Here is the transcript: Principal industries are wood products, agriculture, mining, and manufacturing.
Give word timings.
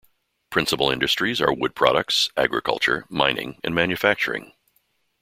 Principal 0.49 0.89
industries 0.89 1.39
are 1.39 1.53
wood 1.53 1.75
products, 1.75 2.31
agriculture, 2.35 3.05
mining, 3.07 3.59
and 3.63 3.75
manufacturing. 3.75 4.51